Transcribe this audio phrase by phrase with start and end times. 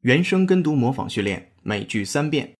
[0.00, 2.54] 原声跟读模仿训练，每句三遍。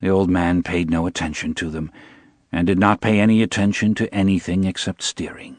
[0.00, 1.88] The old man paid no attention to them,
[2.50, 5.54] and did not pay any attention to anything except steering.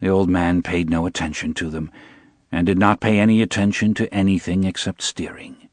[0.00, 1.88] The old man paid no attention to them,
[2.50, 5.67] and did not pay any attention to anything except steering.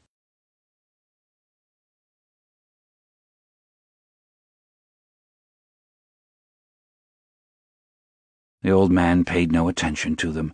[8.63, 10.53] The old man paid no attention to them,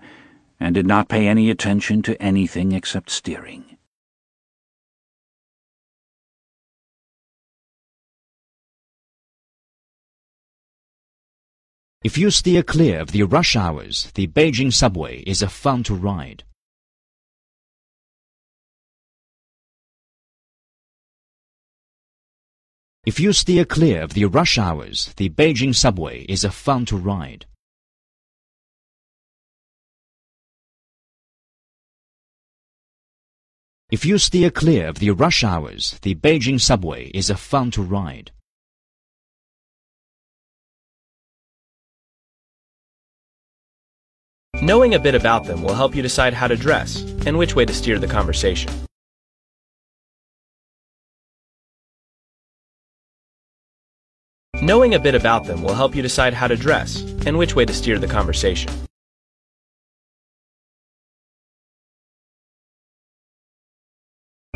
[0.60, 3.78] and did not pay any attention to anything except steering.
[12.04, 15.96] If you steer clear of the rush hours, the Beijing subway is a fun to
[15.96, 16.44] ride.
[23.06, 26.98] If you steer clear of the rush hours, the Beijing subway is a fun to
[26.98, 27.46] ride.
[33.94, 37.84] If you steer clear of the rush hours, the Beijing subway is a fun to
[37.84, 38.32] ride.
[44.64, 47.66] Knowing a bit about them will help you decide how to dress and which way
[47.66, 48.74] to steer the conversation.
[54.60, 57.64] Knowing a bit about them will help you decide how to dress and which way
[57.64, 58.74] to steer the conversation.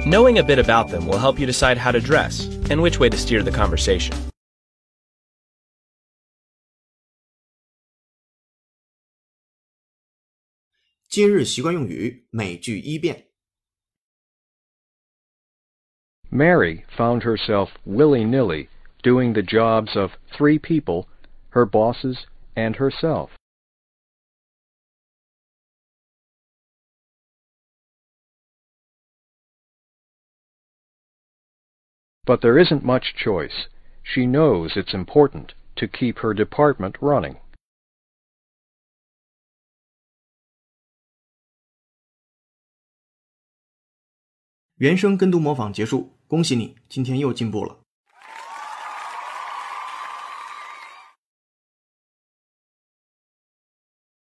[0.08, 3.10] Knowing a bit about them will help you decide how to dress and which way
[3.10, 4.16] to steer the conversation.
[16.32, 18.70] Mary found herself willy-nilly
[19.04, 21.10] doing the jobs of three people,
[21.50, 23.32] her bosses and herself.
[32.28, 33.68] But there isn't much choice.
[34.04, 37.38] She knows it's important to keep her department running.